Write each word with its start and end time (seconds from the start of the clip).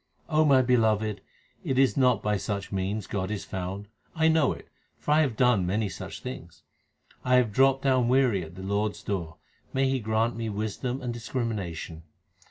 my 0.31 0.63
beloved, 0.63 1.21
it 1.63 1.77
is 1.77 1.95
not 1.95 2.23
by 2.23 2.35
such 2.35 2.71
means 2.71 3.05
God 3.05 3.29
is 3.29 3.45
found; 3.45 3.87
I 4.15 4.29
know 4.29 4.51
it, 4.51 4.67
for 4.97 5.11
I 5.11 5.21
have 5.21 5.37
done 5.37 5.63
many 5.67 5.89
such 5.89 6.21
things. 6.21 6.63
1 7.21 7.33
have 7.37 7.51
dropped 7.51 7.83
down 7.83 8.07
weary 8.07 8.41
at 8.43 8.55
the 8.55 8.63
Lord 8.63 8.93
s 8.93 9.03
door: 9.03 9.35
may 9.73 9.87
He 9.87 9.99
grant 9.99 10.35
me 10.35 10.49
wisdom 10.49 11.03
and 11.03 11.13
discrimination 11.13 12.01